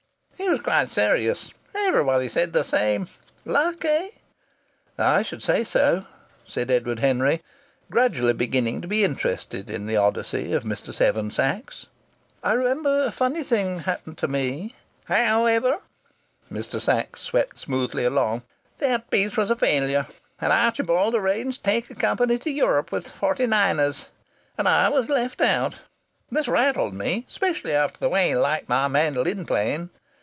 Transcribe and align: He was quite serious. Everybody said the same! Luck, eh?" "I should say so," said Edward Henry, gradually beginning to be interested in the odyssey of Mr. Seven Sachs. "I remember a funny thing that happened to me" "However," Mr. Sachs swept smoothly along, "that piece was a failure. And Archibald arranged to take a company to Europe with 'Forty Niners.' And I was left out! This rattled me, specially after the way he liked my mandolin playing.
He 0.37 0.49
was 0.57 0.61
quite 0.65 0.89
serious. 0.89 1.53
Everybody 1.73 2.27
said 2.27 2.51
the 2.51 2.63
same! 2.65 3.07
Luck, 3.45 3.85
eh?" 3.85 4.09
"I 4.97 5.21
should 5.21 5.41
say 5.43 5.63
so," 5.63 6.05
said 6.45 6.69
Edward 6.71 6.97
Henry, 6.99 7.41
gradually 7.91 8.33
beginning 8.33 8.81
to 8.81 8.87
be 8.87 9.03
interested 9.05 9.69
in 9.69 9.85
the 9.85 9.95
odyssey 9.97 10.51
of 10.53 10.63
Mr. 10.63 10.93
Seven 10.93 11.29
Sachs. 11.31 11.85
"I 12.43 12.51
remember 12.53 13.03
a 13.03 13.11
funny 13.11 13.43
thing 13.43 13.77
that 13.77 13.83
happened 13.85 14.17
to 14.17 14.27
me" 14.27 14.75
"However," 15.05 15.77
Mr. 16.51 16.81
Sachs 16.81 17.21
swept 17.21 17.57
smoothly 17.59 18.03
along, 18.03 18.41
"that 18.79 19.09
piece 19.11 19.37
was 19.37 19.51
a 19.51 19.55
failure. 19.55 20.05
And 20.41 20.51
Archibald 20.51 21.13
arranged 21.15 21.63
to 21.63 21.69
take 21.69 21.89
a 21.89 21.95
company 21.95 22.37
to 22.39 22.49
Europe 22.51 22.91
with 22.91 23.07
'Forty 23.09 23.45
Niners.' 23.47 24.09
And 24.57 24.67
I 24.67 24.89
was 24.89 25.07
left 25.07 25.39
out! 25.39 25.75
This 26.31 26.47
rattled 26.49 26.93
me, 26.95 27.25
specially 27.29 27.73
after 27.73 27.99
the 27.99 28.09
way 28.09 28.29
he 28.29 28.35
liked 28.35 28.67
my 28.67 28.87
mandolin 28.89 29.45
playing. 29.45 29.91